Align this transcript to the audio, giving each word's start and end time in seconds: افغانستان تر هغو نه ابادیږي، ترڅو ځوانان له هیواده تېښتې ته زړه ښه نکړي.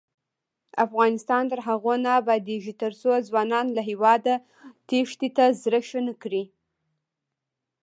افغانستان 0.85 1.43
تر 1.51 1.59
هغو 1.67 1.93
نه 2.05 2.11
ابادیږي، 2.21 2.73
ترڅو 2.81 3.11
ځوانان 3.27 3.65
له 3.75 3.81
هیواده 3.89 4.33
تېښتې 4.87 5.29
ته 5.37 5.45
زړه 5.61 5.79
ښه 5.87 5.99
نکړي. 6.09 6.43